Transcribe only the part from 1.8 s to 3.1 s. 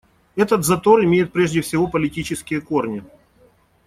политические корни.